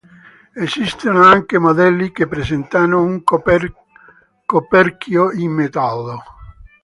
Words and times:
Esistono 0.55 1.23
anche 1.23 1.59
modelli 1.59 2.11
che 2.11 2.25
presentano 2.27 3.03
un 3.03 3.21
coperchio 3.23 5.29
in 5.31 5.51
metallo. 5.51 6.23